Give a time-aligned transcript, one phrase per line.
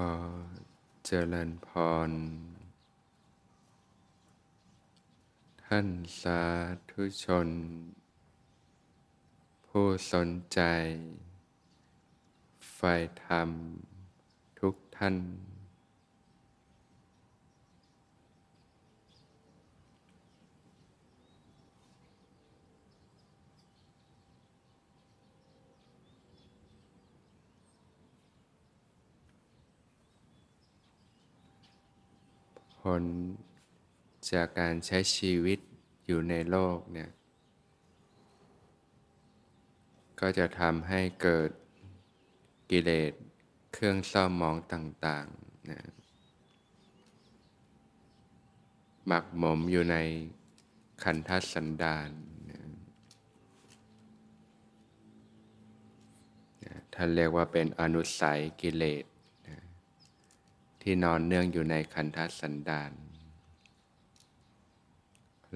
[1.06, 1.68] เจริญพ
[2.08, 2.10] ร
[5.64, 5.88] ท่าน
[6.20, 6.40] สา
[6.90, 7.48] ธุชน
[9.66, 10.60] ผู้สนใจ
[12.74, 12.94] ใฝ่
[13.24, 13.50] ธรรม
[14.58, 15.16] ทุกท่าน
[32.82, 33.02] ผล
[34.32, 35.58] จากการใช้ชีวิต
[36.06, 37.10] อยู่ในโลกเนี่ย
[40.20, 41.50] ก็จะทำให้เกิด
[42.70, 43.12] กิเลส
[43.72, 45.80] เครื่องเศร้าหมองต่างๆนะ
[49.06, 49.96] หมักหมมอยู่ใน
[51.02, 52.08] คันทัสันดาน
[52.50, 52.60] นะ
[56.94, 59.04] ท่านเรียกว่าเป็นอนุสัยกิเลส
[60.82, 62.92] ที่นอนเนื่องอยู่ในคันทัสันดาน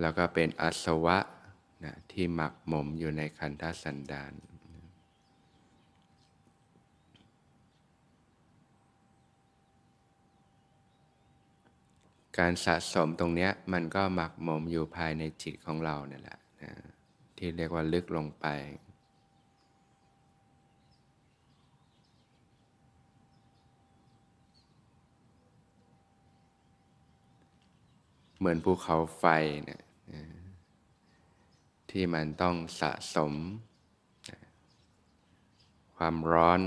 [0.01, 1.19] แล้วก็เป็นอสวะ
[1.85, 4.33] นะที่หมักหมมอยู่ในคันทัสันดาน
[12.39, 16.73] การสะสมตรงนี้มันก็หมักหมมอยู่ภายในจิตของเราเนี่ยแหละนะ
[17.39, 18.47] ที่เรียกว่าลึกลงไป
[28.39, 29.25] เหมือนภูเขาไฟ
[29.65, 29.83] เนี่ย
[31.91, 33.35] ที่มันต้องสะสม
[34.31, 34.41] นะ
[35.97, 36.61] ความร้อน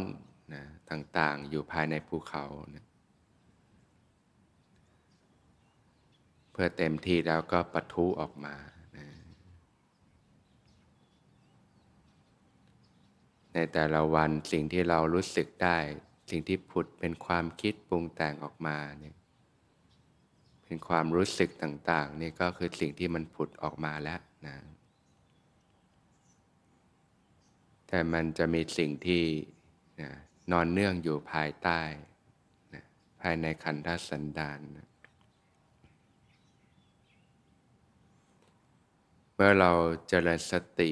[0.53, 2.45] นะต่างๆ อยู่ภายในภูเขา
[2.76, 2.86] นะ
[6.52, 8.55] เพื่อเต็มที่แล้วก็ปะทุออกมา
[8.98, 9.08] นะ
[13.54, 15.77] ในแต่ละวันสิ่งที่เรารู้สึกได้
[16.30, 19.16] สิ่งที่ผุดเป็นความคิดปรุงแต่งออกมาเนี่ย
[20.71, 24.57] เป็นความรู้สึกต่างๆ นี่ก็คือสิ่งที่มันผุดออกมาแล้วนะ
[27.87, 29.23] แต่มันจะมีสิ่งที่
[30.02, 30.11] นะ
[30.52, 31.81] นอนเนื่องอยู่ภายใต้
[32.73, 32.83] นะ
[33.21, 34.87] ภายในขันธสันดานนะ
[39.33, 39.71] เมื่อเรา
[40.07, 40.91] เจริญสติ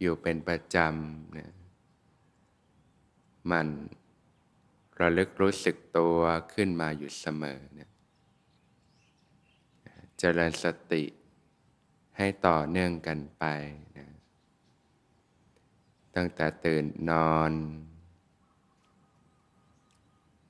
[0.00, 1.52] อยู่เป็นประจำนี่ย
[3.50, 3.66] มัน
[5.00, 6.18] ระลึกรู้สึกตัว
[6.54, 7.90] ขึ้นมาอยู่เสมอเนี่ย
[10.18, 11.04] เจริญสติ
[12.16, 13.44] ให้ต่อเนื่องกันไป
[13.96, 14.08] นะ
[16.14, 17.52] ตั้งแต่ตื่นนอน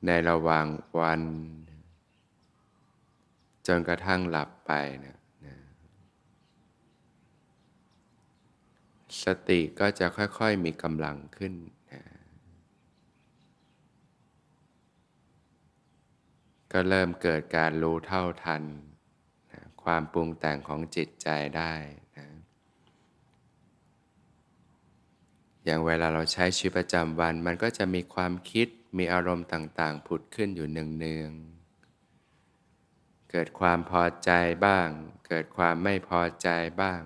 [0.06, 0.66] ในระหว่าง
[0.98, 1.22] วัน
[3.66, 4.72] จนกระทั่งหลับไป
[5.04, 5.16] นะ
[9.24, 11.54] สติก็จะค่อยๆมีกำลังขึ้น
[11.92, 12.02] นะ
[16.72, 18.64] ก็เริ่มเกิดการรู้เท่าทัน
[19.84, 21.74] ความปรุงแต่งของจิตใจได้
[22.16, 22.28] นะ
[25.64, 28.68] อย่างเวลาเราใช้ชีวิตประจำวัน มันก็จะมีความคิด
[28.98, 34.30] มีอารมณ์ต่าง ๆ ผุดขึ้นอยู่เนืองๆเกิดความพอใจ
[34.66, 34.88] บ้าง
[35.26, 36.48] เกิดความไม่พอใจ
[36.82, 37.02] บ้าง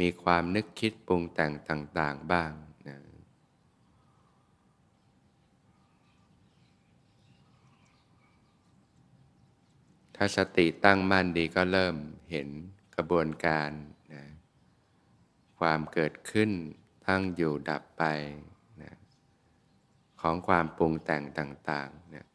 [0.00, 2.52] มีความนึกคิดปรุงแต่งต่าง ๆ บ้าง
[10.16, 11.96] ถ้าสติตั้งมั่นดีก็เริ่ม
[12.30, 12.48] เห็น
[12.96, 13.70] กระบวนการ
[14.12, 14.24] นะ
[15.58, 16.50] ความเกิดขึ้น
[17.06, 18.04] ทั้งอยู่ดับไป
[18.82, 18.94] นะ
[20.20, 22.26] ของความปรุงแต่งต่างๆนะ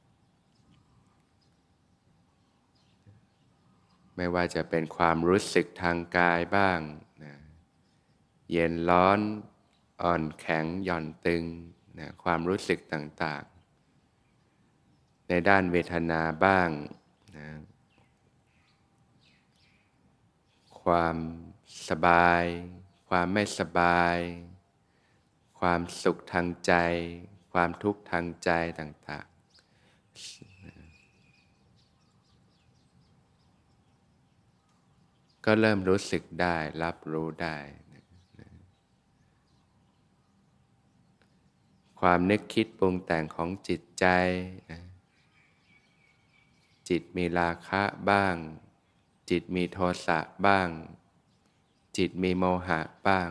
[4.15, 6.79] ไม่ว่าจะเป็นความรู้สึกทางกายบ้าง
[8.51, 9.19] เย็นร้อน
[10.01, 11.43] อ่อนแข็งหย่อนตึง
[11.99, 16.69] นะความรู้สึกต่างๆ ในด้านเวทนาบ้าง
[17.37, 17.47] นะ
[20.83, 21.17] ความ
[21.89, 22.43] สบาย
[23.09, 24.17] ความไม่สบาย
[25.59, 26.73] ความสุขทางใจ
[27.53, 28.49] ความทุกข์ทางใจ
[28.79, 29.31] ต่างๆ
[35.45, 37.57] ก็เริ่มรู้สึกได้ รับรู้ได้
[41.99, 44.05] ความนึกคิดปรุงแต่งของจิตใจ
[46.89, 48.35] จิตมีราคะบ้าง
[49.31, 50.69] จิตมีโทสะบ้าง
[51.97, 53.29] จิตมีโมหะบ้าง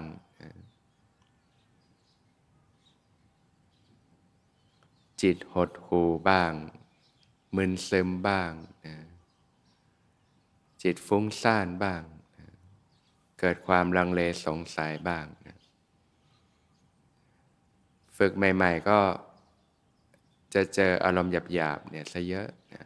[5.23, 6.53] จิตหดหูบ้าง
[7.57, 8.53] มึนซึมบ้าง
[10.83, 12.03] จิตฟุ้งซ่านบ้าง
[13.41, 15.27] เกิดความลังเลสงสัยบ้าง
[18.17, 19.01] ฝึกใหม่ ๆ ก็
[20.55, 22.85] จะเจออารมณ์หยาบๆเนี่ยซะเยอะนะ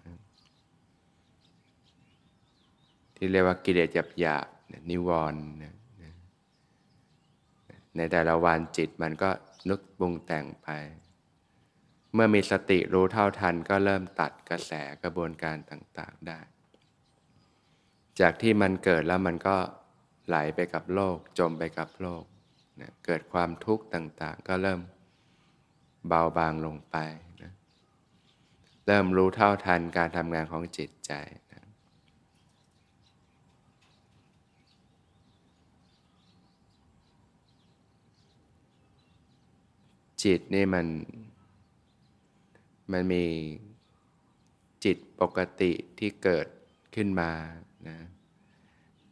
[3.17, 3.91] ที่เรียกว่ากิเลส
[4.21, 5.43] หยาบๆนิวรณ์
[7.97, 9.31] ในแต่ละวันจิตมันก็
[9.69, 10.69] นึกปรุงแต่งไป
[12.15, 14.73] เมื่อมีสติรู้เท่าทันก็เริ่มตัดกระแส
[15.03, 16.41] กระบวนการต่างๆได้
[18.21, 19.57] จากที่มันเกิดแล้วมันก็
[20.27, 22.25] ไหลไปกับโลก จมไปกับโลก
[22.81, 24.81] นะเกิดความทุกข์ต่างๆ ก็เริ่ม
[26.09, 26.97] เบาบางลงไป
[27.43, 27.53] นะ
[28.87, 31.13] เริ่มรู้เท่าทันการทำงานของจิตใจ
[40.25, 40.87] จิตนี่มัน
[42.93, 43.25] มันมี
[44.85, 46.47] จิตปกติที่เกิด
[46.95, 47.31] ขึ้นมา
[47.89, 47.99] นะ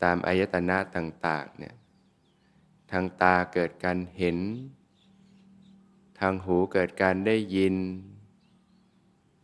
[0.02, 1.74] ตามอายตนะต่างๆเนี่ย
[2.92, 4.38] ทางตาเกิดการเห็น
[6.20, 7.76] ทางหูเกิดการได้ยิน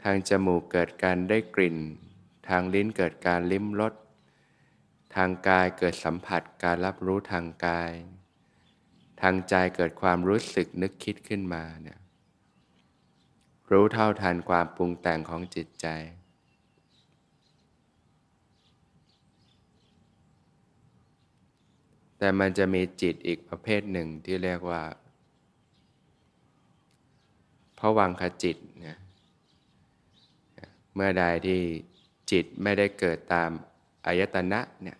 [0.03, 1.77] ทางจมูกเกิดการได้กลิ่น
[2.49, 3.95] ทางลิ้นเกิดการลิ้มรส
[5.15, 7.93] ทางกายเกิดสัมผัสการรับรู้ทางกาย
[9.21, 11.99] ทางใจเกิดความรู้สึกนึกคิดขึ้นมาเนี่ย
[13.71, 15.87] รู้เท่าทันความปรุงแต่งของจิตใจ
[22.19, 24.83] แต่มันจะมีจิตอีกประเภทหนึ่งที่เรียกว่า
[27.79, 28.99] พระวังคจิตเนี่ย
[30.95, 31.61] เมื่อใดที่
[32.31, 33.51] จิตไม่ได้เกิดตาม
[34.07, 34.99] อายตนะเนี่ย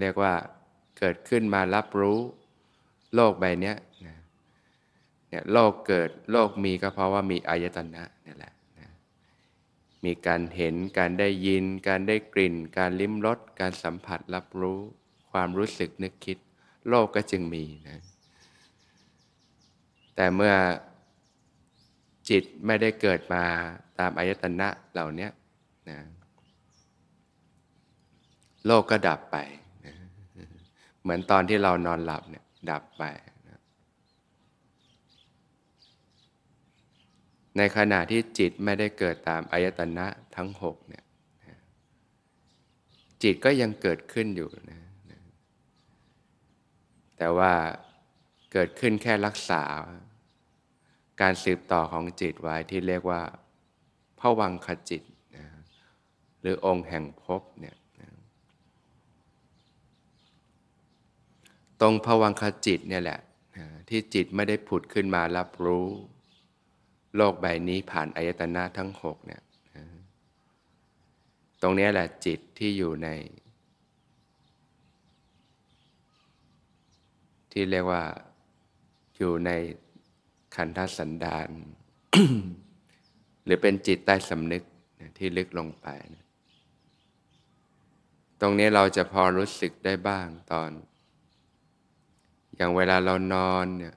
[0.00, 0.34] เรียกว่า
[0.98, 2.20] เกิดขึ้นมารับรู้
[3.14, 8.52] โลกใบนี้เนี่ยโลกเกิดโลกมีก็เพราะว่ามีอายตนะนี่แหละ
[10.04, 14.80] มีการเห็นการได้ยิน การได้กลิ่น การลิ้มรสการสัมผัสรับรู้
[15.30, 16.38] ความรู้สึกนึกคิด
[16.88, 18.00] โลกก็จึงมีนะ
[20.16, 20.54] แต่เมื่อ
[22.28, 23.44] จิตไม่ได้เกิดมา
[23.98, 25.28] ตามอายตนะเหล่านี้
[25.88, 25.98] นะ
[28.66, 29.36] โลกก็ดับไป
[29.86, 29.94] นะ
[31.02, 33.02] เหมือนตอนที่เรานอนหลับเนี่ย ดับไป
[33.48, 33.60] นะ
[37.56, 41.04] ในขณะที่จิตไม่ได้เกิดตามอายตนะทั้งหกเนี่ย
[43.22, 44.80] จิตก็ยังเกิดขึ้นอยู่นะ
[47.16, 47.52] แต่ว่า
[48.52, 49.62] เกิดขึ้นแค่รักษา
[51.20, 53.22] การสืบต่อของจิตไว้ที่เรียกว่า
[54.18, 55.02] พวังคจิต
[55.36, 55.46] นะ
[56.40, 58.10] หรือองค์แห่งภพเนี่ยนะ
[61.80, 63.20] ตรงพวังคจิตเนี่ยแหละ
[63.88, 65.86] ที่จิตไม่ได้ผุดขึ้นมารับรู้
[67.16, 69.42] โลกใบนี้ผ่านอายตนะทั้งหกเนี่ย
[71.62, 73.08] ตรงนี้แหละจิตที่อยู่ใน
[77.52, 78.02] ที่เรียกว่า
[79.16, 79.50] อยู่ใน
[80.56, 81.50] ขันธสันดาน
[83.44, 84.62] หรือเป็นจิตใต้สำนึก
[85.18, 85.88] ที่ลึกลงไป
[88.40, 90.70] ตรงนี้เราจะพอรู้สึกได้บ้างตอน
[92.60, 93.94] อย่างเวลาเรานอนเนี่ย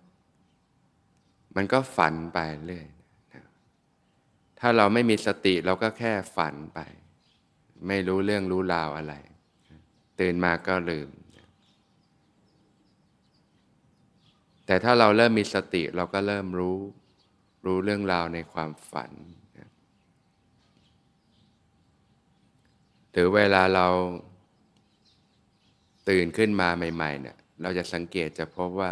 [1.56, 2.88] มันก็ฝันไปเรื่อย
[4.60, 6.80] ถ้าเราไม่มีสติเราก็แค่ฝันไป
[7.88, 9.14] ไม่รู้เรื่องรู้ราวอะไร
[10.20, 11.10] ตื่นมาก็ลืม
[14.66, 16.78] แต่ถ้าเราเริ่มมีสติเราก็เริ่มรู้
[17.66, 19.12] รู้เรื่องราวในความฝัน
[23.12, 23.88] หรือเวลาเรา
[26.10, 28.92] ตื่นขึ้นมาใหม่ ๆ เนี่ย เราจะสังเกตจะพบว่า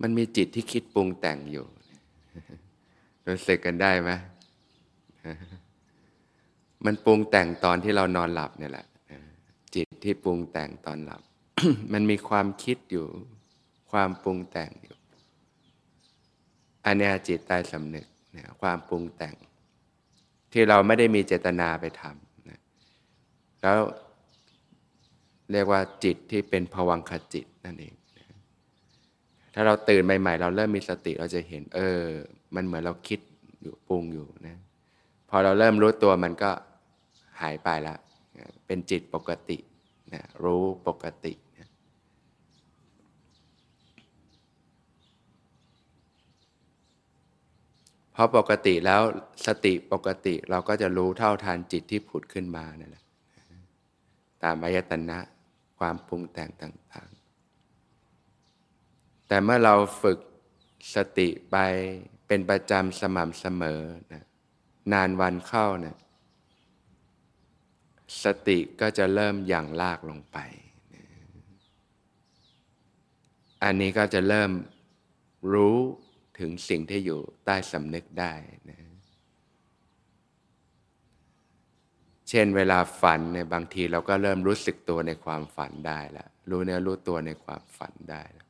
[0.00, 1.66] มันมีจิตที่คิดปรุงแต่งอยู่
[3.28, 4.10] รู้สึกกันได้ไหม
[6.84, 8.86] มันปรุงแต่งตอนที่เรานอนหลับเนี่ยแหละ
[9.74, 11.22] จิตที่ปรุงแต่งตอนหลับ
[11.92, 13.06] มันมีความคิดอยู่
[13.90, 14.96] ความปรุงแต่งอยู่
[16.84, 19.34] อันนี้จิตใต้สำนึกนความปรุงแต่ง
[20.52, 22.60] ที่เราไม่ได้มีเจตนาไปทำนะ
[23.62, 23.78] แล้ว
[25.52, 27.94] เรียกว่าจิตที่เป็นภวังคจิตนั่นเอง
[29.54, 32.02] ถ้าเราตื่นใหม่ ๆ เราเริ่มมีสติเราจะเห็น เออ
[32.54, 33.20] มันเหมือนเราคิด
[33.62, 34.58] อยู่ปรุงอยู่นะ
[35.30, 36.50] พอเราเริ่มรู้ตัวมันก็
[37.40, 37.96] หายไปละ
[38.66, 39.58] เป็นจิตปกติ
[40.14, 41.34] นะรู้ปกติ
[48.20, 49.02] ราะปกติแล้ว
[49.46, 53.04] สติปกติเราก็จะรู้เท่าทานจิตที่ผุดขึ้นมานั่นแหละ
[54.42, 55.18] ตามอายตนะ
[55.80, 60.18] ความปรุงแต่งต่างๆ แต่เมื่อเราฝึก
[60.94, 61.56] สติไป
[62.26, 63.82] เป็นประจำสม่ำเสมอ
[64.12, 64.24] นะ
[64.92, 65.96] นานวันเข้านะ
[68.24, 70.38] สติก็จะเริ่มอย่างลากลงไป
[73.64, 74.50] อันนี้ก็จะเริ่ม
[75.52, 75.76] รู้
[76.38, 78.32] ถึงสิ่งที่อยู่ใต้สำนึกได้
[78.70, 78.79] นะ
[82.30, 88.46] เช่นเวลาฝันเนี่ยบางทีเราก็เริ่มรู้สึกตัวในความฝันได้แล้วรู้เนื้อรู้ตัวในความฝันได้แล้ว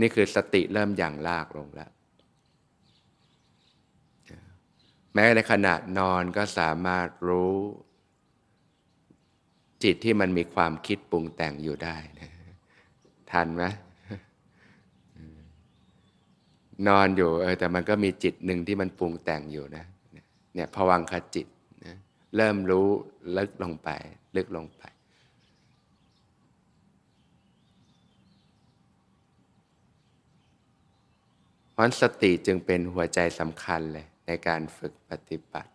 [0.00, 1.90] นี่คือสติเริ่มอย่างลากลงแล้ว
[5.14, 7.54] แม้ในขณะนอนก็สามารถรู้
[9.84, 12.30] จิตที่มันมีความคิดปรุงแต่งอยู่ได้นะ
[13.30, 13.64] ทันไหม
[16.88, 19.84] นอนอยู่เออแต่มันก็มีจิตหนึ่งที่มันปรุงแต่งอยู่นะ
[20.54, 21.46] เนี่ยผวังคจิต
[22.36, 22.88] เริ่มรู้
[23.36, 23.88] ลึกลงไป
[24.36, 24.82] ลึกลงไป
[31.72, 35.70] เพราะสติจึงเป็นหัวใจสำคัญเลยในการฝึกปฏิบัติ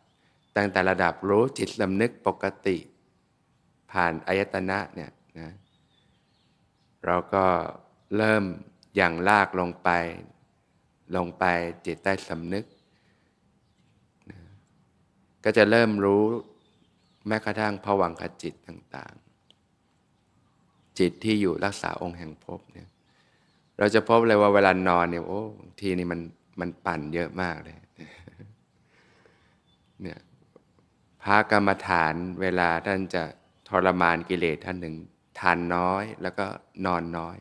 [0.55, 2.77] ตั้งแต่ระดับรู้จิตลำนึกปกติ
[3.91, 5.51] ผ่านอายตนะเนี่ยนะ
[7.05, 7.45] เราก็
[8.17, 8.43] เริ่ม
[8.95, 9.89] อย่างลากลงไป
[11.15, 11.43] ลงไป
[11.85, 12.65] จิตใต้สำนึก
[15.45, 16.23] ก็จะเริ่มรู้
[17.27, 22.89] แม้กระทั่งผวังขจิตต่างๆ จิตที่อยู่รักษาองค์แห่งภพเนี่ย
[23.79, 25.41] เราจะพบเลยว่าเวลานอนเนี่ยโอ้
[25.81, 26.19] ทีนี้มัน
[26.59, 27.75] มันปั่นเยอะมากเลย
[30.01, 30.19] เนี่ย
[31.23, 33.23] พระกรรมฐานเวลาท่านจะ
[33.69, 34.95] ทรมานกิเลสท่านหนึ่ง
[35.39, 36.45] ทานน้อยแล้วก็
[36.85, 37.37] นอนน้อย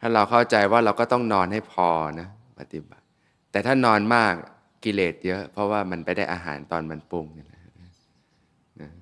[0.00, 1.88] ถ้าเราเข้าใจว่าเราก็ต้องนอนให้พอ
[2.20, 2.28] นะ
[2.58, 3.04] ปฏิบัติ
[3.50, 4.34] แต่ถ้านอนมาก
[4.84, 8.92] กิเลสเยอะ เพราะว่ามันไปได้อาหารตอนมันปรุงนะ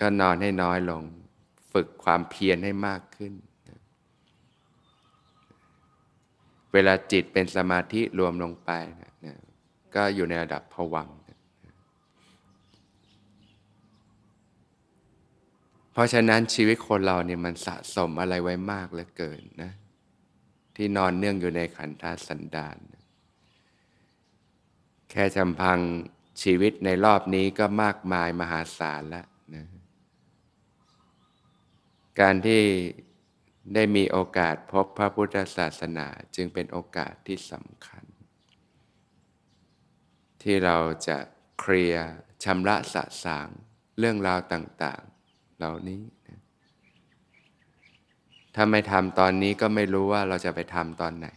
[0.00, 1.02] ก็นอนให้น้อยลง
[1.72, 3.32] ฝึกความเพียรให้มากขึ้น
[3.68, 3.78] นะ
[6.72, 9.36] เวลาจิตเป็นสมาธิรวมลงไปนะนะ
[9.94, 11.16] ก็อยู่ในระดับผวังค์
[15.92, 19.72] เพราะฉะนั้นชีวิตคนเราเนี่ยมันสะสมอะไรไว้มากเหลือเกินนะ
[20.76, 22.76] ที่นอนเนื่องอยู่ในขันธาสันดาน
[25.12, 25.78] แค่จำพัง
[26.42, 29.66] ชีวิตในรอบนี้ก็มากมายมหาศาลแล้วนะ
[32.20, 32.62] การที่
[33.74, 38.04] ได้มีโอกาสพบพระพุทธศาสนาจึงเป็นโอกาสที่สำคัญ
[40.42, 40.76] ที่เรา
[41.08, 41.18] จะ
[41.60, 42.06] เคลียร์
[42.44, 43.48] ชำระสะสาง
[43.98, 46.40] เรื่องราวต่าง ๆ เหล่านี้นะ
[48.54, 51.28] ถ้าไม่ทำตอนนี้ก็ไม่รู้ว่าเราจะไปทำตอนไหน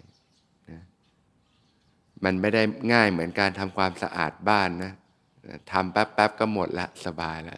[2.25, 2.63] มันไม่ได้
[2.93, 4.93] ง่ายเหมือนการทำความสะอาดบ้านนะ
[5.71, 7.57] ทำแป๊บๆก็หมดละสบายล้ว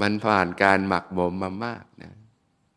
[0.00, 2.12] มันผ่านการหมักบ่มมามากนะ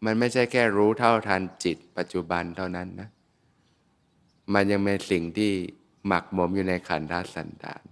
[0.06, 3.10] มันไม่ใช่แค่รู้เท่าทันจิตปัจจุบันเท่านั้นนะ
[4.54, 5.52] มันยังเป็นสิ่งที่
[6.08, 7.84] หมักหมมอยู่ในขันธสันดาน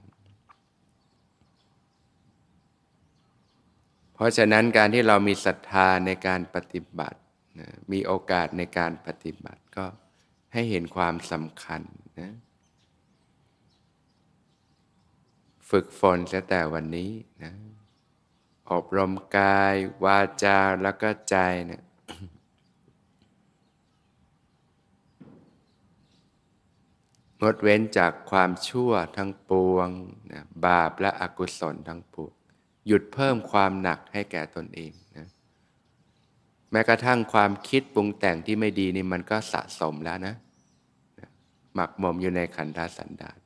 [4.16, 7.20] เพราะฉะนั้นการที่เรามีศรัทธาในการปฏิบัติ
[7.60, 9.86] นะมีโอกาสในการปฏิบัติก็
[10.54, 11.82] ให้เห็นความสำคัญ
[12.20, 12.32] นะ
[15.70, 17.12] ฝึกฝนเสียแต่วันนี้
[17.44, 17.54] นะ
[18.72, 21.36] อบรมกาย วาจาแล้วก็ใจ
[21.68, 21.84] เนี่ย
[27.42, 29.90] งดเว้นจากความชั่วทั้งปวง
[30.32, 32.34] นะบาปและอกุศลทั้งปวง
[32.88, 35.28] หยุดเพิ่มความหนักให้แก่ตนเองนะ
[36.72, 40.36] แม้กระทั่งความคิดปรุงแต่งที่ไม่ดีนี่มันก็สะสมแล้วนะ
[41.76, 43.38] หมักหมมอยู่ในขันธสันดาน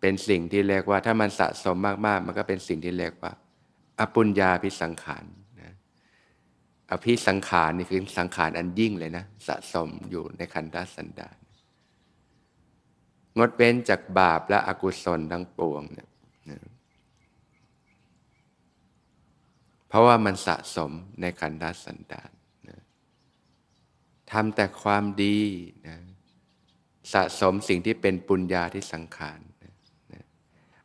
[0.00, 3.32] เป็นสิ่งที่เรียกว่าถ้ามันสะสมมากๆ มันก็เป็นสิ่งที่เรียกว่า
[4.00, 5.24] อปุญญาพิสังขาร
[5.60, 5.72] นะ
[6.90, 11.36] อภิสังขารนี่คือสังขารอันยิ่งเลยนะ สะสมอยู่ในขันธสันดาน
[13.38, 16.08] งดเว้นจากบาปและอกุศลทั้งปวงเนี่ย
[19.85, 22.30] เพ ราะว่ามันสะสมในขันธสันดาน
[22.68, 22.78] นะ
[24.32, 25.38] ทำแต่ความดี
[25.88, 25.98] นะ
[27.12, 29.74] สะสมสิ่งที่เป็นปุญญาที่สังขารนะ
[30.12, 30.24] นะ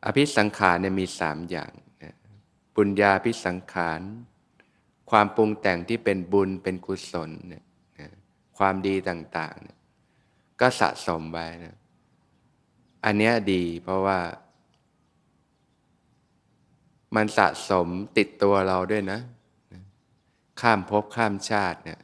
[0.06, 2.14] อภิสังขารเนี่ยมีสามอย่างนะ
[2.76, 4.02] ปุญญาพิสังขาร
[5.12, 7.64] ความปรุงแต่งที่เป็นบุญเป็นกุศลเนี่ย
[8.00, 8.10] นะ
[8.58, 9.78] ความดีต่างๆเนี่ย
[10.62, 11.76] ก็สะสมไว้นะ
[13.06, 14.20] อันนี้ดีเพราะว่า
[17.16, 17.88] มันสะสม
[18.18, 19.20] ติดตัวเราด้วยนะ
[20.62, 22.00] ข้ามภพข้ามชาติเนี่ย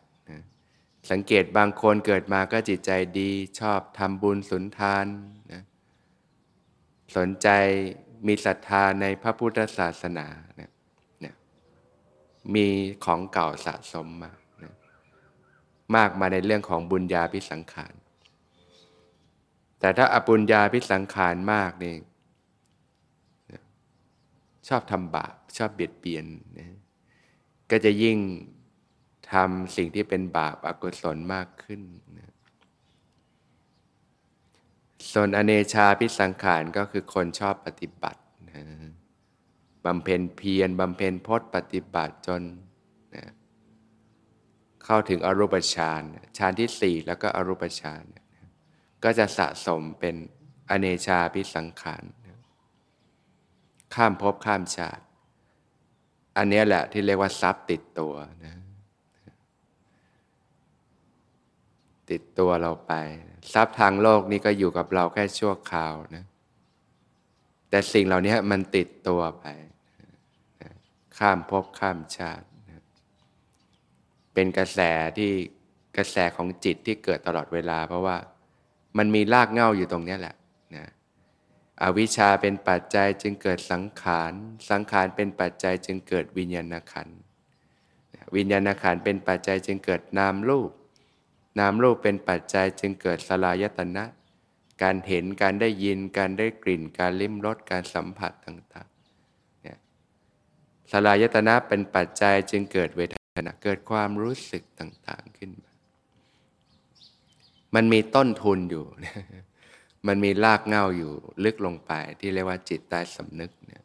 [1.11, 5.05] สังเกตบางคนเกิดมาก็จิตใจดีชอบทำบุญสุนทาน
[5.53, 5.63] นะ
[7.17, 7.47] สนใจ
[8.27, 10.71] มีศรัทธาในพระพุทธศาสนาเนี่ย
[11.23, 11.35] นี่ย
[12.55, 12.67] มี
[13.05, 14.31] ของเก่าสะสมมา
[14.63, 14.73] นะ
[15.95, 17.93] มากมาในเรื่องของบุญญาพิสังขาร
[19.79, 21.95] แต่ถ้าอปุญญาพิสังขารมากนี่
[24.67, 26.25] ชอบทำบาปชอบเบียดเบียน
[26.57, 26.77] นะ
[27.71, 28.17] ก็จะยิ่ง
[29.31, 31.81] ทำสิ่งที่เป็นบาปอกุศลมากขึ้น
[32.17, 32.33] นะ
[35.11, 38.63] ส่วนอเนชาพิสังขารก็คือคนชอบปฏิบัตินะ
[39.85, 42.43] บำเพ็ญเพียรบำเพ็ญพจน์ปฏิบัติจน
[43.15, 43.25] นะ
[44.83, 46.01] เข้าถึงอรูปฌาน
[46.37, 48.03] ฌานที่สี่แล้วก็อรูปฌาน
[49.03, 50.15] ก็จะสะสมเป็น
[50.69, 52.03] อเนชาพิสังขาร
[53.95, 55.03] ข้ามภพข้ามชาติ
[56.37, 58.13] อันนี้แหละที่เรียกว่าทรัพย์ติดตัว
[58.45, 58.55] นะ
[62.09, 62.93] ติดตัวเราไป
[63.53, 66.25] ทรัพย์ทางโลกนี้ก็อยู่กับเราแค่ชั่วคราวนะ
[67.69, 69.45] แต่สิ่งเหล่านี้มันติดตัวไป
[71.17, 72.45] ข้ามภพข้ามชาติ
[74.33, 74.79] เป็นกระแส
[75.17, 75.31] ที่
[75.97, 78.17] กระแสของจิตที่เกิดตลอดเวลา เพราะว่า
[78.97, 80.35] มันมีรากเง้าอยู่ตรงนี้แหละ
[80.75, 80.91] นะ
[81.83, 84.33] อวิชชาเป็นปัจจัยจึงเกิดสังขาร
[84.69, 87.09] สังขารเป็นปัจจัยจึงเกิดวิญญาณขัน
[88.35, 90.71] วิญญาณขันเป็นปัจจัยจึงเกิดนามรูป
[91.59, 94.03] นามรูปเป็นปัจจัยจึงเกิดสลายตนะ
[94.83, 99.77] การเห็น การได้ยิน การได้กลิ่น การลิ้มรส การสัมผัสต่างๆเนี่ย
[100.91, 103.15] สลายตนะเป็นปัจจัยจึงเกิดเวท
[103.45, 105.71] นา เกิดความรู้สึกต่างๆขึ้นมา
[107.75, 108.85] มันมีต้นทุนอยู่
[110.07, 113.83] มันมีรากเงาอยู่ลึกลงไปที่เรียกว่าจิตใต้สำนึกเนี่ย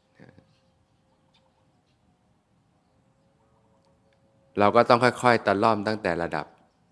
[4.58, 6.46] เราก็ต้องค่อยๆตะล่อมตั้งแต่ระดับ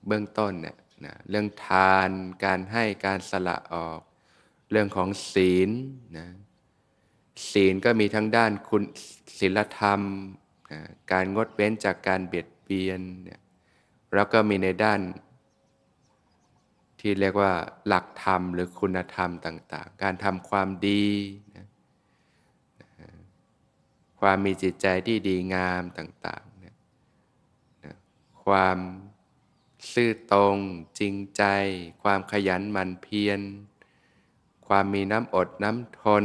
[0.07, 2.11] เบื้องต้นเนี่ยนะเรื่องทาน
[2.45, 4.01] การให้การสละออก
[4.71, 5.71] เรื่องของศีล
[6.19, 6.29] นะ
[7.53, 8.83] ศีลก็มีทั้งด้านคุณ
[9.39, 10.01] ศีลธรรม
[10.73, 10.81] นะ
[11.13, 13.41] การงดเว้นจากการเบียดเบียนเนี่ย
[14.15, 15.00] แล้วก็มีในด้าน
[17.00, 17.52] ที่เรียกว่า
[17.86, 21.06] หลักธรรมหรือคุณธรรมต่าง ๆ การทำความดี
[21.56, 21.67] นะ
[24.21, 26.76] ความมีจิตใจที่ดีงามต่างๆนะ
[28.45, 28.78] ความ
[29.93, 30.56] ซื่อตรง
[30.99, 31.45] จริงใจ
[32.02, 33.41] ความขยันหมั่นเพียร
[34.69, 36.25] ความมีน้ำอดน้ำทน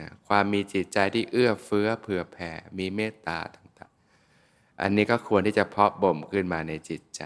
[0.00, 7.22] นะความมีจิตใจที่เอื้อเฟื้อเผื่อแผ่ มีเมตตาต่างๆ อันนี้ก็ควรที่จะเพาะบ่มขึ้นมาในจิตใจ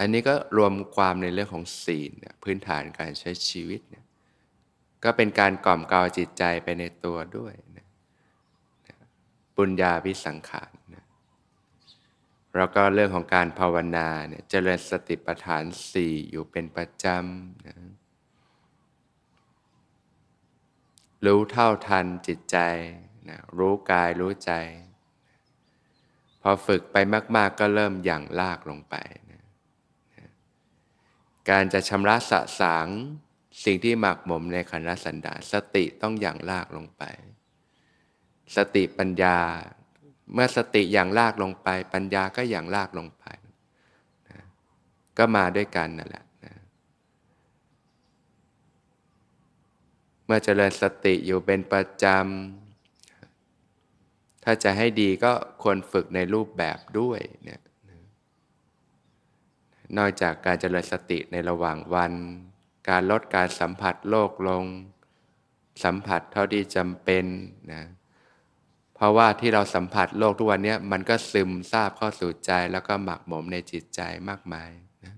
[0.00, 4.04] อันนี้ก็รวมความในเรื่องของศีลพื้นฐานการใช้ชีวิตเนี่ย
[5.04, 7.86] ก็เป็นการกล่อมเกลาจิตใจไปในตัวด้วยนะ
[9.56, 11.04] ปุญญาพิสังขารนะ
[12.56, 17.76] แล้วก็เรื่องของการภาวนาเนี่ยเจริญสติปัฏฐานสี่อยู่เป็นประจำนะ
[21.26, 22.58] รู้เท่าทันจิตใจ
[23.28, 24.52] นะรู้กายรู้ใจ
[26.42, 26.96] พอฝึกไป
[27.36, 28.96] มาก ๆ ก็เริ่มหยั่งลากลงไป
[29.29, 29.29] น
[31.50, 32.88] การจะชำระสะสาง
[33.64, 37.02] สิ่งที่หมักหมมในขันธสันดาสติต้องหยั่งลากลงไป
[38.56, 39.38] สติปัญญา
[40.32, 43.24] เมื่อสติอย่างลากลงไป ปัญญาก็อย่างลากลงไป
[44.28, 44.40] นะ
[45.18, 46.54] ก็มาด้วยกันนั่นแหละนะ
[50.24, 55.32] เมื่อเจริญสติอยู่เป็นประจำถ้าจะให้ดีก็
[55.62, 57.60] ควรฝึกในรูปแบบด้วยเนี่ย
[59.98, 62.12] นอกจากการเจริญสติในระหว่างวัน
[62.88, 64.64] การลดการสัมผัสโลกลง
[65.84, 67.24] สัมผัสเท่าที่จำเป็น
[67.72, 67.82] นะ
[68.94, 74.70] เพราะว่าที่เราสัมผัสโลกทุกวันนี้มันก็ซึมซาบเข้าสู่ใจแล้วก็หมักหมมในจิตใจมากมาย
[75.04, 75.14] นะ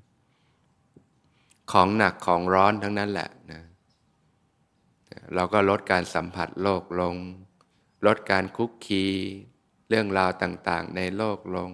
[1.73, 3.63] ของหนักของร้อนทั้งนั้นแหละนะ
[5.35, 7.17] เราก็ลดการสัมผัสโลกลง
[8.07, 9.07] ลดการคุกคี
[9.89, 11.71] เรื่องราวต่างๆ ในโลกลง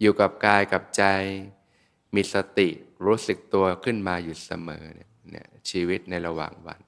[0.00, 1.04] อยู่กับกายกับใจ
[2.16, 2.68] มีสติ
[3.06, 4.84] รู้สึกตัวขึ้นมาอยู่เสมอ
[5.30, 6.80] เนี่ยชีวิตในระหว่างวัน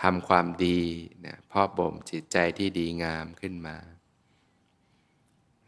[0.00, 0.80] ทำความดี
[1.26, 3.76] นะพ่อบ่มจิตใจที่ดีงามขึ้นมา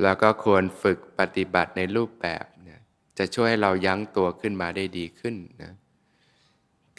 [0.02, 2.80] แล้วก็ควรฝึกปฏิบัติในรูปแบบนะ
[3.18, 5.72] จะช่วยให้เรายั้งตัวขึ้นมาได้ดีขึ้นนะ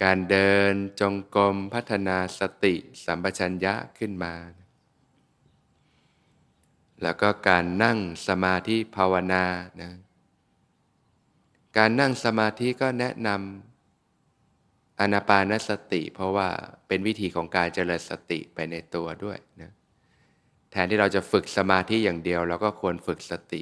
[0.03, 4.33] การเดินจงกรมพัฒนาสติสัมปชัญญะขึ้นมา
[7.03, 9.43] แล้วก็การนั่งสมาธิภาวนา
[9.81, 9.91] นะ
[11.77, 16.49] การนั่งสมาธิก็แนะนำอนาปานสติ เพราะว่า
[16.88, 19.71] เป็นวิธีของการเจริญสติไปในตัวด้วยนะ
[20.71, 23.62] แทนที่เราจะฝึกสมาธิอย่างเดียวเราก็ควรฝึกสติ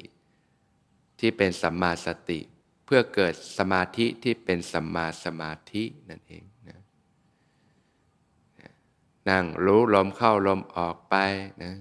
[1.20, 2.40] ที่เป็นสัมมาสติ
[2.84, 6.78] เพื่อเกิดสมาธิที่เป็นสัมมาสมาธินั่นเองนะ
[9.30, 11.14] นั่งรู้ลมเข้าลมออกไป
[11.62, 11.74] นะ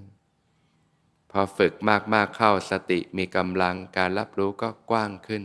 [1.40, 1.74] อฝึก
[2.14, 5.44] มากๆเข้าสติมีกำลังการรับรู้ก็กว้างขึ้น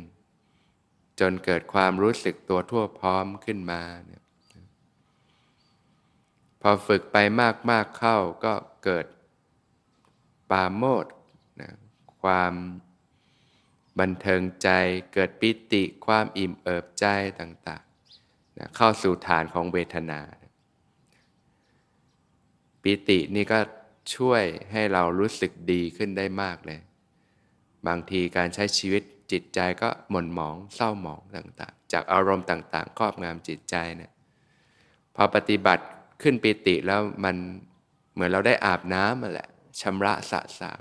[1.21, 4.23] จนเกิดความรู้สึกตัวทั่วพร้อมขึ้นมาเนี่ย
[6.61, 7.17] พอฝึกไป
[7.71, 9.07] มากๆเข้าก็เกิด
[10.51, 11.07] ปาโมด
[11.61, 11.73] นะ
[12.23, 12.55] ความ
[14.01, 14.69] บันเทิงใจ
[15.15, 17.07] เกิดปิติความอิ่มเอิบใจ
[17.41, 20.21] ต่างๆนะเข้าสู่ฐานของเวทนา
[22.83, 23.59] ปิตินี่ก็
[24.15, 26.81] ช่วยให้เรารู้สึกดีขึ้นได้มากเลย
[27.87, 34.13] บางทีการใช้ชีวิตจิตใจก็หม่นหมอง เศร้าหมองต่างๆ จากอารมณ์ต่างๆครอบงำจิตใจเนะี่ย
[35.17, 35.85] พอปฏิบัติ
[36.23, 37.37] ขึ้นปิติแล้วมัน
[38.13, 39.49] เหมือนเราได้อาบน้ำมาแหละ
[39.81, 40.81] ชำระสะสาง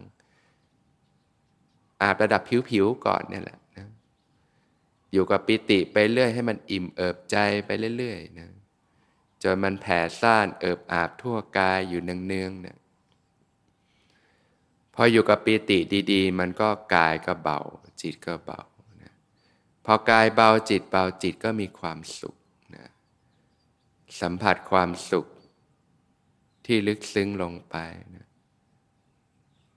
[2.01, 3.87] อาบระดับผิวๆก่อนเนี่ยแหละนะ
[5.13, 8.49] อยู่กับปิติไปเรื่อยให้มันอิ่มเอิบใจไปเรื่อยๆนะ
[9.43, 12.77] จนมันแผ่ซ่านเอิบอาบทั่วกายอยู่เนืองๆเนี่ย
[15.01, 15.79] ออยู่กับปิติ
[16.11, 17.59] ดีๆ มันก็กายก็เบา
[18.01, 18.61] จิตก็เบา
[19.01, 19.13] นะ
[19.85, 22.35] พอกายเบาจิตเบาจิตก็มีความสุข
[22.75, 22.85] นะ
[24.21, 25.25] สัมผัสความสุข
[26.65, 27.75] ที่ลึกซึ้งลงไป
[28.15, 28.27] นะ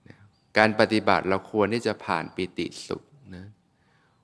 [0.07, 0.17] นะ
[0.57, 3.03] การปฏิบัติเราควรที่จะผ่านปิติสุข
[3.35, 3.45] นะ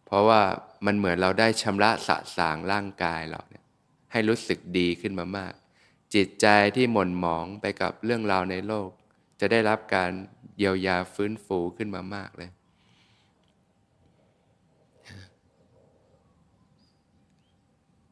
[0.05, 0.41] เพราะว่า
[0.85, 3.65] มันเหมือนเราได้ชำระสะสางร่างกายเราเนี่ย
[4.11, 5.53] ให้รู้สึกดีขึ้นมามาก
[6.15, 8.89] จิตใจที่หม่นหมองไปกับเรื่องราวในโลก
[9.39, 10.11] จะได้รับการ
[10.59, 12.49] เยียวยาฟื้นฟูขึ้นมามากเลย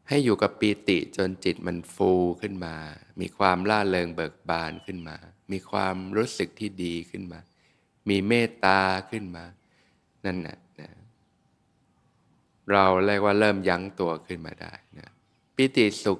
[0.09, 2.75] ให้อยู่กับปีติจนจิตมันฟูขึ้นมา
[3.21, 5.17] มีความล่าเริงเบิกบานขึ้นมา
[5.51, 7.39] มีความรู้สึกที่ดีขึ้นมา
[8.09, 8.81] มีเมตตา
[9.11, 9.45] ขึ้นมา
[10.25, 10.89] นั่นนะนะ
[12.71, 15.09] เราเรียกว่าเริ่มยั้งตัวขึ้นมาได้นะ
[15.55, 16.19] ปิติสุข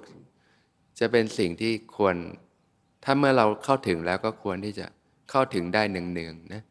[0.99, 2.15] จะเป็นสิ่งที่ควร
[3.03, 4.87] ถ้าเมื่อเราเข้าถึงแล้วก็ควรที่จะ
[5.29, 6.63] เข้าถึงได้เนืองๆนะ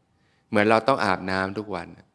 [0.49, 2.05] เหมือนเราต้องอาบน้ำทุกวันนะ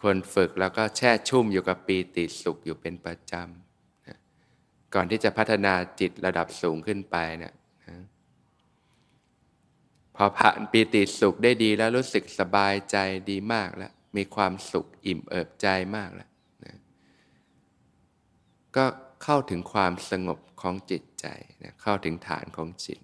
[0.00, 4.18] ควรฝึกแล้วก็แช่ชุ่มอยู่กับปีติสุขอยู่เป็นประจำนะ
[4.94, 7.54] ก่อนที่จะพัฒนาจิตระดับสูงขึ้นไปเนะ
[7.88, 7.96] นะ
[10.16, 12.96] พอผ่านปีติสุขได้ดีแล้วรู้สึกสบายใจ
[13.30, 16.30] ดีมากแล้ว มีความสุขอิ่มเอิบใจมากแล้ว
[16.64, 16.76] นะ
[18.76, 18.84] ก็
[19.24, 21.26] เข้าถึงความสงบของจิตใจ
[21.62, 23.00] นะเข้าถึงฐานของจิต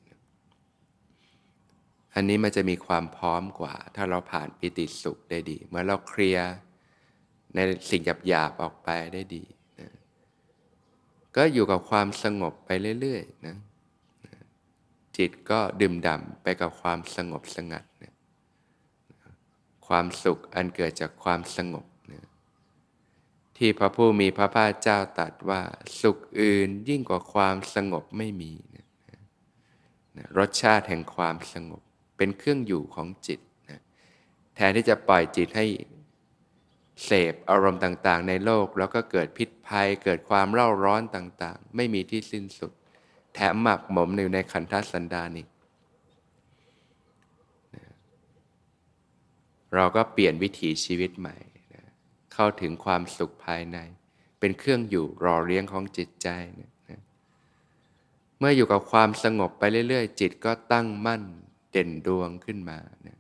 [2.19, 6.51] อันนี้มันจะมีความพร้อมกว่า ถ้าเราผ่านปิติสุขได้ดี เมื่อเราเคลียร์
[7.55, 7.59] ใน
[7.91, 9.45] สิ่งหยาบๆออกไปได้ดี
[9.81, 9.91] นะ
[11.37, 13.57] ก็อยู่กับความสงบไปเรื่อยๆนะ
[15.17, 18.15] จิตก็ดื่มด่ำไปกับความสงบสงัดนะ
[19.87, 22.25] ความสุขอันเกิดจากความสงบนะ
[23.57, 25.63] ที่พระผู้มีพระภาคเจ้าตรัสว่า
[26.01, 28.87] สุขอื่นยิ่งกว่าความสงบไม่มีนะ
[30.39, 31.83] รสชาติแห่งความสงบ
[32.17, 33.81] เป็นเครื่องอยู่ของจิตนะ
[34.57, 35.67] แทนที่จะปล่อยจิตให้
[37.05, 42.73] เสพอารมณ์ต่างๆ ในโลกแล้วก็เกิดพิษภัย เกิดความเร่าร้อนต่างๆ ไม่มีที่สิ้นสุด
[43.35, 45.49] แถมหมักหมมอยู่ในขันธสันดานิก
[49.75, 51.37] เราก็เปลี่ยนวิถีชีวิตใหม่
[51.75, 51.85] นะ
[52.33, 53.79] เข้าถึงความสุขภายใน
[54.41, 56.29] เป็นเครื่องอยู่รอเลี้ยงของจิตใจ
[56.61, 56.71] นะ
[58.39, 61.23] เมื่ออยู่กับความสงบไปเรื่อยๆ จิตก็ตั้งมั่น
[61.77, 63.19] ด่นดวงขึ้นมานะ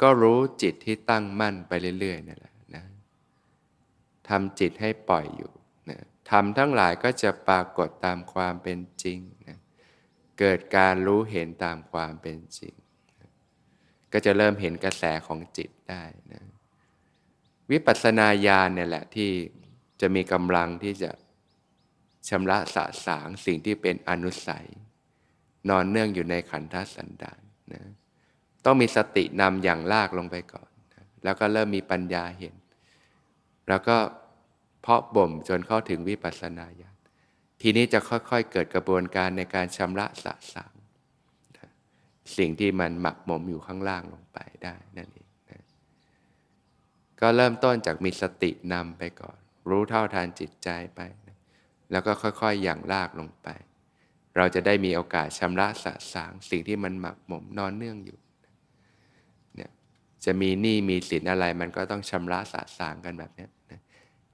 [0.00, 2.84] ก็รู้จิตที่ตั้งมั่นไปเรื่อยๆนั่นแหละนะ
[4.28, 5.52] ทำจิตให้ปล่อยอยู่
[5.90, 5.98] นะ
[6.30, 9.58] ทำทั้งหลายก็จะปรากฏตามความเป็นจริงนะ
[10.38, 12.74] เกิดการรู้เห็นตามความเป็นจริง
[13.20, 13.30] นะ
[14.12, 16.42] ก็จะเริ่มเห็นกระแสของจิตได้นะ
[17.70, 19.30] วิปัสสนาญาณเนี่ยแหละที่
[20.00, 21.10] จะมีกำลังที่จะ
[22.28, 24.68] ชำระสะสางสิ่งที่เป็นอนุสัย
[25.68, 27.40] นอนเนื่องอยู่ในขันธสันดาน
[27.72, 27.82] นะ
[28.64, 32.54] ต้องมีสตินำอย่างลากลงไปก่อนนะแล้วก็เริ่มมีปัญญาเห็น
[33.68, 33.96] แล้วก็
[34.82, 36.96] เพาะบ่มจนเข้าถึงวิปัสสนาญาณ
[37.60, 40.74] ทีนี้จะค่อยๆ เกิดกระบวนการในการชำระสะสาง
[41.56, 41.70] นะ
[42.36, 45.62] สิ่งที่มันหมักหมมอยู่ข้างล่างลงไปได้นั่นเองนะ
[47.20, 51.36] ก็เริ่มต้นจากมีสตินำไปก่อน รู้เท่าทานจิตใจไปนะ
[51.90, 53.48] แล้วก็ค่อยๆอย่างลากลงไป
[54.36, 58.18] เราจะได้มีโอกาสชำระสะสางสิ่งที่มันหมักหมมนอนเนื่องอยู่
[59.54, 59.70] เนี่ย
[60.24, 63.80] จะมีหนี้มีสินอะไรมันก็ต้องชำระสะสางกันแบบนี้นะ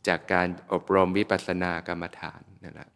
[0.06, 2.90] จากการอบรมวิปัสสนากรรมฐานนั่นแหละ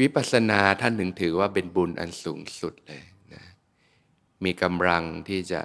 [0.00, 3.02] วิปัสสนาท่านถึงถือว่าเป็นบุญอันสูงสุดเลย
[3.34, 3.44] นะ
[4.44, 5.60] มีกำลังที่จะ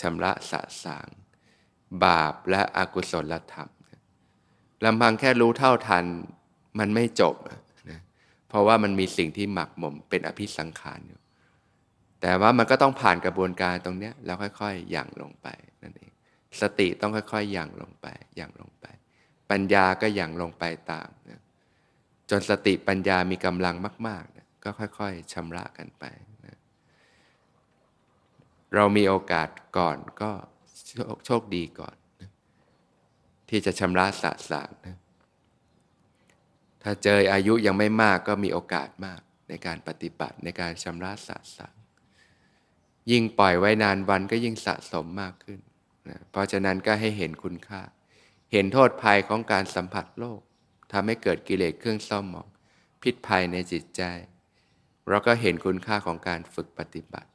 [0.00, 1.08] ชำระสะสาง
[2.04, 3.70] บาปและอกุศลธรรม
[4.84, 6.04] ลำพังแค่รู้เท่าทัน
[6.78, 7.34] มันไม่จบ
[8.54, 11.20] เพราะว่ามันมีสิ่งที่หมักหมมเป็นอภิสังขารอยู่
[12.20, 15.48] แต่ว่ามันก็ต้องผ่านกระบวนการตรงนี้แล้วค่อยๆหยั่งลงไป
[15.82, 16.10] นั่นเอง
[16.60, 18.86] สติต้องค่อยๆหยั่งลงไปหยั่งลงไป
[19.50, 21.40] ปัญญาก็หยั่งลงไปตามนะ
[22.30, 23.74] จนสติปัญญามีกำลัง
[24.08, 26.04] มากๆนะก็ค่อยๆชำระกันไป
[26.46, 26.58] นะ
[28.74, 30.30] เรามีโอกาสก่อนก็
[30.88, 32.30] โชคโชคดีก่อนนะ
[33.48, 34.96] ที่จะชำระสะสางนะ
[36.84, 41.74] ถ้าเจออายุยังไม่มากก็มีโอกาสมากในการปฏิบัติในการชำระสะสาง
[43.10, 45.60] ยิ่งปล่อยไว้นานวันก็ยิ่งสะสมมากขึ้น
[46.08, 47.82] นะเพราะฉะนั้นก็ให้เห็นคุณค่า
[48.52, 50.40] เห็นโทษภัยของการสัมผัสโลก
[50.92, 52.48] ทำให้เกิดกิเลสเครื่องเศร้าหมอง
[53.02, 54.02] พิษภัยในจิตใจ
[55.08, 57.28] เราก็เห็นคุณค่าของการฝึกปฏิบัติ